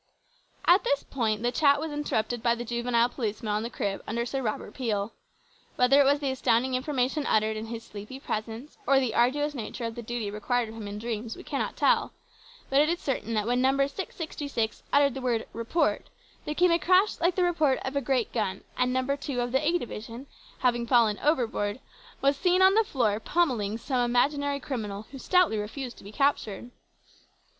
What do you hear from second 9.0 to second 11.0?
arduous nature of the duty required of him in